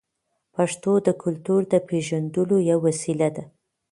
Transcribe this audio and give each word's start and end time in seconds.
پښتو 0.55 0.91
د 1.07 1.09
کلتور 1.23 1.61
د 1.73 1.75
پیژندلو 1.87 2.57
یوه 2.69 2.81
وسیله 2.87 3.29
ده. 3.35 3.43